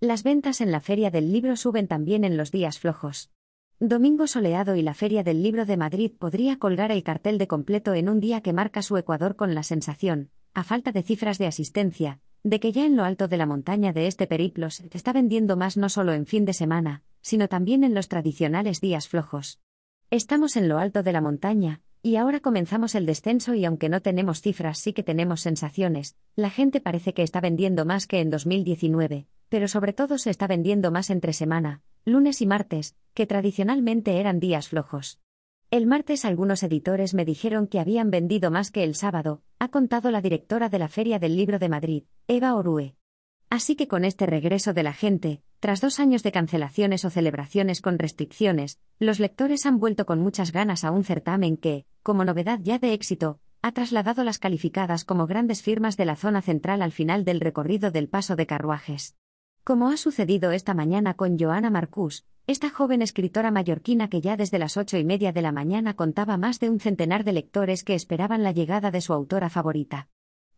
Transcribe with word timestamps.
Las 0.00 0.22
ventas 0.22 0.60
en 0.60 0.70
la 0.70 0.78
Feria 0.78 1.10
del 1.10 1.32
Libro 1.32 1.56
suben 1.56 1.88
también 1.88 2.22
en 2.22 2.36
los 2.36 2.52
días 2.52 2.78
flojos. 2.78 3.32
Domingo 3.80 4.28
soleado 4.28 4.76
y 4.76 4.82
la 4.82 4.94
Feria 4.94 5.24
del 5.24 5.42
Libro 5.42 5.66
de 5.66 5.76
Madrid 5.76 6.12
podría 6.16 6.56
colgar 6.56 6.92
el 6.92 7.02
cartel 7.02 7.36
de 7.36 7.48
completo 7.48 7.94
en 7.94 8.08
un 8.08 8.20
día 8.20 8.40
que 8.40 8.52
marca 8.52 8.80
su 8.82 8.96
Ecuador 8.96 9.34
con 9.34 9.56
la 9.56 9.64
sensación, 9.64 10.30
a 10.54 10.62
falta 10.62 10.92
de 10.92 11.02
cifras 11.02 11.38
de 11.38 11.48
asistencia, 11.48 12.20
de 12.44 12.60
que 12.60 12.70
ya 12.70 12.86
en 12.86 12.94
lo 12.94 13.02
alto 13.02 13.26
de 13.26 13.38
la 13.38 13.46
montaña 13.46 13.92
de 13.92 14.06
este 14.06 14.28
periplo 14.28 14.70
se 14.70 14.88
está 14.92 15.12
vendiendo 15.12 15.56
más 15.56 15.76
no 15.76 15.88
solo 15.88 16.12
en 16.12 16.26
fin 16.26 16.44
de 16.44 16.52
semana, 16.52 17.02
sino 17.20 17.48
también 17.48 17.82
en 17.82 17.92
los 17.92 18.06
tradicionales 18.06 18.80
días 18.80 19.08
flojos. 19.08 19.58
Estamos 20.10 20.56
en 20.56 20.68
lo 20.68 20.78
alto 20.78 21.02
de 21.02 21.12
la 21.12 21.20
montaña, 21.20 21.80
y 22.02 22.14
ahora 22.14 22.38
comenzamos 22.38 22.94
el 22.94 23.04
descenso 23.04 23.54
y 23.54 23.64
aunque 23.64 23.88
no 23.88 24.00
tenemos 24.00 24.42
cifras 24.42 24.78
sí 24.78 24.92
que 24.92 25.02
tenemos 25.02 25.40
sensaciones, 25.40 26.16
la 26.36 26.50
gente 26.50 26.80
parece 26.80 27.14
que 27.14 27.24
está 27.24 27.40
vendiendo 27.40 27.84
más 27.84 28.06
que 28.06 28.20
en 28.20 28.30
2019, 28.30 29.26
pero 29.48 29.68
sobre 29.68 29.92
todo 29.92 30.18
se 30.18 30.30
está 30.30 30.46
vendiendo 30.46 30.90
más 30.90 31.10
entre 31.10 31.32
semana, 31.32 31.82
lunes 32.04 32.40
y 32.40 32.46
martes, 32.46 32.96
que 33.14 33.26
tradicionalmente 33.26 34.18
eran 34.20 34.40
días 34.40 34.68
flojos. 34.68 35.20
El 35.70 35.86
martes 35.86 36.24
algunos 36.24 36.62
editores 36.62 37.12
me 37.12 37.26
dijeron 37.26 37.66
que 37.66 37.78
habían 37.78 38.10
vendido 38.10 38.50
más 38.50 38.70
que 38.70 38.84
el 38.84 38.94
sábado, 38.94 39.42
ha 39.58 39.68
contado 39.68 40.10
la 40.10 40.22
directora 40.22 40.68
de 40.70 40.78
la 40.78 40.88
Feria 40.88 41.18
del 41.18 41.36
Libro 41.36 41.58
de 41.58 41.68
Madrid, 41.68 42.04
Eva 42.26 42.54
Orue. 42.54 42.94
Así 43.50 43.76
que 43.76 43.88
con 43.88 44.04
este 44.04 44.24
regreso 44.26 44.72
de 44.72 44.82
la 44.82 44.92
gente, 44.92 45.42
tras 45.60 45.80
dos 45.80 46.00
años 46.00 46.22
de 46.22 46.32
cancelaciones 46.32 47.04
o 47.04 47.10
celebraciones 47.10 47.82
con 47.82 47.98
restricciones, 47.98 48.78
los 48.98 49.20
lectores 49.20 49.66
han 49.66 49.78
vuelto 49.78 50.06
con 50.06 50.20
muchas 50.20 50.52
ganas 50.52 50.84
a 50.84 50.90
un 50.90 51.04
certamen 51.04 51.56
que, 51.56 51.84
como 52.02 52.24
novedad 52.24 52.60
ya 52.62 52.78
de 52.78 52.92
éxito, 52.92 53.40
ha 53.60 53.72
trasladado 53.72 54.22
las 54.24 54.38
calificadas 54.38 55.04
como 55.04 55.26
grandes 55.26 55.62
firmas 55.62 55.96
de 55.96 56.04
la 56.04 56.16
zona 56.16 56.42
central 56.42 56.80
al 56.80 56.92
final 56.92 57.24
del 57.24 57.40
recorrido 57.40 57.90
del 57.90 58.08
paso 58.08 58.36
de 58.36 58.46
carruajes. 58.46 59.16
Como 59.68 59.90
ha 59.90 59.98
sucedido 59.98 60.50
esta 60.52 60.72
mañana 60.72 61.12
con 61.12 61.38
Joana 61.38 61.68
Marcús, 61.68 62.24
esta 62.46 62.70
joven 62.70 63.02
escritora 63.02 63.50
mallorquina 63.50 64.08
que 64.08 64.22
ya 64.22 64.34
desde 64.38 64.58
las 64.58 64.78
ocho 64.78 64.96
y 64.96 65.04
media 65.04 65.30
de 65.30 65.42
la 65.42 65.52
mañana 65.52 65.92
contaba 65.92 66.38
más 66.38 66.58
de 66.58 66.70
un 66.70 66.80
centenar 66.80 67.22
de 67.22 67.34
lectores 67.34 67.84
que 67.84 67.94
esperaban 67.94 68.42
la 68.42 68.52
llegada 68.52 68.90
de 68.90 69.02
su 69.02 69.12
autora 69.12 69.50
favorita. 69.50 70.08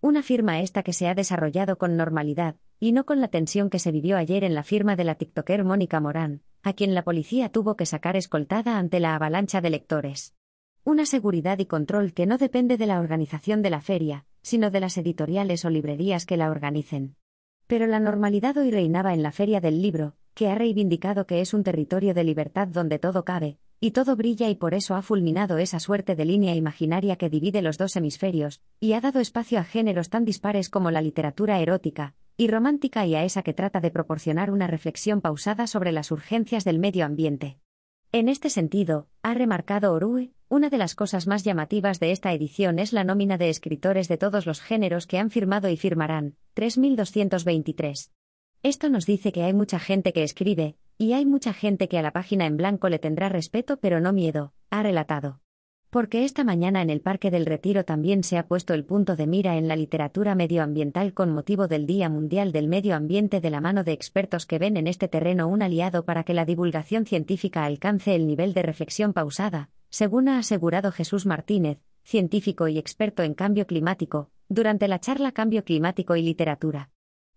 Una 0.00 0.22
firma 0.22 0.60
esta 0.60 0.84
que 0.84 0.92
se 0.92 1.08
ha 1.08 1.16
desarrollado 1.16 1.76
con 1.76 1.96
normalidad, 1.96 2.54
y 2.78 2.92
no 2.92 3.04
con 3.04 3.20
la 3.20 3.26
tensión 3.26 3.68
que 3.68 3.80
se 3.80 3.90
vivió 3.90 4.16
ayer 4.16 4.44
en 4.44 4.54
la 4.54 4.62
firma 4.62 4.94
de 4.94 5.02
la 5.02 5.16
TikToker 5.16 5.64
Mónica 5.64 5.98
Morán, 5.98 6.42
a 6.62 6.74
quien 6.74 6.94
la 6.94 7.02
policía 7.02 7.48
tuvo 7.48 7.74
que 7.74 7.86
sacar 7.86 8.14
escoltada 8.14 8.78
ante 8.78 9.00
la 9.00 9.16
avalancha 9.16 9.60
de 9.60 9.70
lectores. 9.70 10.36
Una 10.84 11.04
seguridad 11.04 11.58
y 11.58 11.66
control 11.66 12.12
que 12.12 12.26
no 12.26 12.38
depende 12.38 12.76
de 12.76 12.86
la 12.86 13.00
organización 13.00 13.60
de 13.62 13.70
la 13.70 13.80
feria, 13.80 14.24
sino 14.42 14.70
de 14.70 14.78
las 14.78 14.96
editoriales 14.96 15.64
o 15.64 15.70
librerías 15.70 16.26
que 16.26 16.36
la 16.36 16.48
organicen. 16.48 17.16
Pero 17.70 17.86
la 17.86 18.00
normalidad 18.00 18.56
hoy 18.56 18.72
reinaba 18.72 19.14
en 19.14 19.22
la 19.22 19.30
Feria 19.30 19.60
del 19.60 19.80
Libro, 19.80 20.16
que 20.34 20.48
ha 20.48 20.56
reivindicado 20.56 21.28
que 21.28 21.40
es 21.40 21.54
un 21.54 21.62
territorio 21.62 22.14
de 22.14 22.24
libertad 22.24 22.66
donde 22.66 22.98
todo 22.98 23.24
cabe, 23.24 23.58
y 23.78 23.92
todo 23.92 24.16
brilla 24.16 24.48
y 24.48 24.56
por 24.56 24.74
eso 24.74 24.96
ha 24.96 25.02
fulminado 25.02 25.56
esa 25.56 25.78
suerte 25.78 26.16
de 26.16 26.24
línea 26.24 26.56
imaginaria 26.56 27.14
que 27.14 27.30
divide 27.30 27.62
los 27.62 27.78
dos 27.78 27.94
hemisferios, 27.94 28.60
y 28.80 28.94
ha 28.94 29.00
dado 29.00 29.20
espacio 29.20 29.60
a 29.60 29.62
géneros 29.62 30.10
tan 30.10 30.24
dispares 30.24 30.68
como 30.68 30.90
la 30.90 31.00
literatura 31.00 31.60
erótica 31.60 32.16
y 32.36 32.48
romántica 32.48 33.06
y 33.06 33.14
a 33.14 33.22
esa 33.22 33.44
que 33.44 33.54
trata 33.54 33.80
de 33.80 33.92
proporcionar 33.92 34.50
una 34.50 34.66
reflexión 34.66 35.20
pausada 35.20 35.68
sobre 35.68 35.92
las 35.92 36.10
urgencias 36.10 36.64
del 36.64 36.80
medio 36.80 37.04
ambiente. 37.04 37.59
En 38.12 38.28
este 38.28 38.50
sentido, 38.50 39.06
ha 39.22 39.34
remarcado 39.34 39.92
Orue, 39.92 40.32
una 40.48 40.68
de 40.68 40.78
las 40.78 40.96
cosas 40.96 41.28
más 41.28 41.44
llamativas 41.44 42.00
de 42.00 42.10
esta 42.10 42.32
edición 42.32 42.80
es 42.80 42.92
la 42.92 43.04
nómina 43.04 43.38
de 43.38 43.50
escritores 43.50 44.08
de 44.08 44.18
todos 44.18 44.46
los 44.46 44.60
géneros 44.60 45.06
que 45.06 45.18
han 45.18 45.30
firmado 45.30 45.68
y 45.68 45.76
firmarán, 45.76 46.34
3.223. 46.56 48.10
Esto 48.64 48.90
nos 48.90 49.06
dice 49.06 49.30
que 49.30 49.44
hay 49.44 49.52
mucha 49.52 49.78
gente 49.78 50.12
que 50.12 50.24
escribe, 50.24 50.76
y 50.98 51.12
hay 51.12 51.24
mucha 51.24 51.52
gente 51.52 51.88
que 51.88 51.98
a 51.98 52.02
la 52.02 52.10
página 52.10 52.46
en 52.46 52.56
blanco 52.56 52.88
le 52.88 52.98
tendrá 52.98 53.28
respeto 53.28 53.78
pero 53.78 54.00
no 54.00 54.12
miedo, 54.12 54.54
ha 54.70 54.82
relatado. 54.82 55.40
Porque 55.90 56.24
esta 56.24 56.44
mañana 56.44 56.82
en 56.82 56.88
el 56.88 57.00
Parque 57.00 57.32
del 57.32 57.46
Retiro 57.46 57.84
también 57.84 58.22
se 58.22 58.38
ha 58.38 58.46
puesto 58.46 58.74
el 58.74 58.84
punto 58.84 59.16
de 59.16 59.26
mira 59.26 59.56
en 59.56 59.66
la 59.66 59.74
literatura 59.74 60.36
medioambiental 60.36 61.12
con 61.14 61.32
motivo 61.32 61.66
del 61.66 61.84
Día 61.84 62.08
Mundial 62.08 62.52
del 62.52 62.68
Medio 62.68 62.94
Ambiente 62.94 63.40
de 63.40 63.50
la 63.50 63.60
mano 63.60 63.82
de 63.82 63.90
expertos 63.90 64.46
que 64.46 64.60
ven 64.60 64.76
en 64.76 64.86
este 64.86 65.08
terreno 65.08 65.48
un 65.48 65.62
aliado 65.62 66.04
para 66.04 66.22
que 66.22 66.32
la 66.32 66.44
divulgación 66.44 67.06
científica 67.06 67.64
alcance 67.64 68.14
el 68.14 68.28
nivel 68.28 68.54
de 68.54 68.62
reflexión 68.62 69.12
pausada, 69.12 69.68
según 69.88 70.28
ha 70.28 70.38
asegurado 70.38 70.92
Jesús 70.92 71.26
Martínez, 71.26 71.80
científico 72.04 72.68
y 72.68 72.78
experto 72.78 73.24
en 73.24 73.34
cambio 73.34 73.66
climático, 73.66 74.30
durante 74.48 74.86
la 74.86 75.00
charla 75.00 75.32
Cambio 75.32 75.64
Climático 75.64 76.14
y 76.14 76.22
Literatura. 76.22 76.90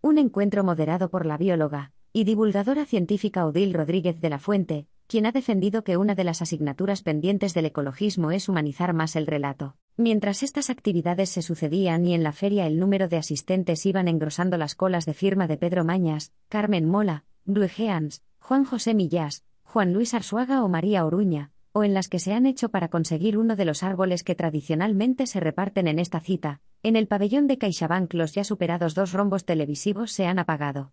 Un 0.00 0.18
encuentro 0.18 0.64
moderado 0.64 1.08
por 1.08 1.24
la 1.24 1.38
bióloga 1.38 1.92
y 2.12 2.24
divulgadora 2.24 2.84
científica 2.84 3.46
Odil 3.46 3.72
Rodríguez 3.72 4.20
de 4.20 4.28
la 4.28 4.40
Fuente, 4.40 4.88
quien 5.10 5.26
ha 5.26 5.32
defendido 5.32 5.82
que 5.82 5.96
una 5.96 6.14
de 6.14 6.22
las 6.22 6.40
asignaturas 6.40 7.02
pendientes 7.02 7.52
del 7.52 7.66
ecologismo 7.66 8.30
es 8.30 8.48
humanizar 8.48 8.94
más 8.94 9.16
el 9.16 9.26
relato. 9.26 9.74
Mientras 9.96 10.44
estas 10.44 10.70
actividades 10.70 11.30
se 11.30 11.42
sucedían 11.42 12.06
y 12.06 12.14
en 12.14 12.22
la 12.22 12.30
feria 12.30 12.64
el 12.68 12.78
número 12.78 13.08
de 13.08 13.16
asistentes 13.16 13.84
iban 13.86 14.06
engrosando 14.06 14.56
las 14.56 14.76
colas 14.76 15.06
de 15.06 15.14
firma 15.14 15.48
de 15.48 15.56
Pedro 15.56 15.84
Mañas, 15.84 16.32
Carmen 16.48 16.88
Mola, 16.88 17.24
Blue 17.44 17.66
Geans, 17.66 18.22
Juan 18.38 18.64
José 18.64 18.94
Millás, 18.94 19.42
Juan 19.64 19.92
Luis 19.92 20.14
Arsuaga 20.14 20.62
o 20.62 20.68
María 20.68 21.04
Oruña, 21.04 21.50
o 21.72 21.82
en 21.82 21.92
las 21.92 22.06
que 22.06 22.20
se 22.20 22.32
han 22.32 22.46
hecho 22.46 22.68
para 22.68 22.86
conseguir 22.86 23.36
uno 23.36 23.56
de 23.56 23.64
los 23.64 23.82
árboles 23.82 24.22
que 24.22 24.36
tradicionalmente 24.36 25.26
se 25.26 25.40
reparten 25.40 25.88
en 25.88 25.98
esta 25.98 26.20
cita, 26.20 26.60
en 26.84 26.94
el 26.94 27.08
pabellón 27.08 27.48
de 27.48 27.58
CaixaBank 27.58 28.14
los 28.14 28.32
ya 28.32 28.44
superados 28.44 28.94
dos 28.94 29.12
rombos 29.12 29.44
televisivos 29.44 30.12
se 30.12 30.26
han 30.26 30.38
apagado. 30.38 30.92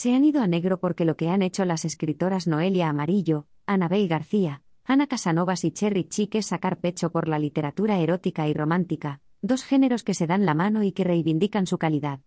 Se 0.00 0.14
han 0.14 0.24
ido 0.24 0.42
a 0.42 0.46
negro 0.46 0.78
porque 0.78 1.04
lo 1.04 1.16
que 1.16 1.28
han 1.28 1.42
hecho 1.42 1.64
las 1.64 1.84
escritoras 1.84 2.46
Noelia 2.46 2.88
Amarillo, 2.88 3.48
Anabel 3.66 4.06
García, 4.06 4.62
Ana 4.84 5.08
Casanovas 5.08 5.64
y 5.64 5.72
Cherry 5.72 6.04
Chick 6.04 6.36
es 6.36 6.46
sacar 6.46 6.78
pecho 6.78 7.10
por 7.10 7.26
la 7.26 7.40
literatura 7.40 7.98
erótica 7.98 8.46
y 8.46 8.54
romántica, 8.54 9.22
dos 9.42 9.64
géneros 9.64 10.04
que 10.04 10.14
se 10.14 10.28
dan 10.28 10.46
la 10.46 10.54
mano 10.54 10.84
y 10.84 10.92
que 10.92 11.02
reivindican 11.02 11.66
su 11.66 11.78
calidad. 11.78 12.20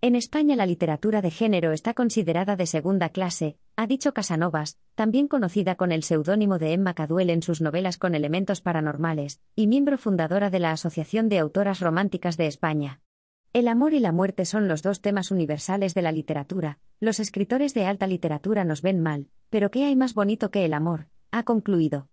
En 0.00 0.16
España 0.16 0.56
la 0.56 0.66
literatura 0.66 1.22
de 1.22 1.30
género 1.30 1.70
está 1.70 1.94
considerada 1.94 2.56
de 2.56 2.66
segunda 2.66 3.10
clase, 3.10 3.56
ha 3.76 3.86
dicho 3.86 4.12
Casanovas, 4.12 4.80
también 4.96 5.28
conocida 5.28 5.76
con 5.76 5.92
el 5.92 6.02
seudónimo 6.02 6.58
de 6.58 6.72
Emma 6.72 6.94
Caduel 6.94 7.30
en 7.30 7.42
sus 7.42 7.60
novelas 7.60 7.98
con 7.98 8.16
elementos 8.16 8.62
paranormales, 8.62 9.40
y 9.54 9.68
miembro 9.68 9.96
fundadora 9.96 10.50
de 10.50 10.58
la 10.58 10.72
Asociación 10.72 11.28
de 11.28 11.38
Autoras 11.38 11.78
Románticas 11.78 12.36
de 12.36 12.48
España. 12.48 13.00
El 13.54 13.68
amor 13.68 13.92
y 13.92 14.00
la 14.00 14.12
muerte 14.12 14.46
son 14.46 14.66
los 14.66 14.82
dos 14.82 15.02
temas 15.02 15.30
universales 15.30 15.92
de 15.92 16.00
la 16.00 16.10
literatura, 16.10 16.78
los 17.00 17.20
escritores 17.20 17.74
de 17.74 17.84
alta 17.84 18.06
literatura 18.06 18.64
nos 18.64 18.80
ven 18.80 18.98
mal, 19.02 19.28
pero 19.50 19.70
¿qué 19.70 19.84
hay 19.84 19.94
más 19.94 20.14
bonito 20.14 20.50
que 20.50 20.64
el 20.64 20.72
amor? 20.72 21.08
ha 21.32 21.42
concluido. 21.42 22.08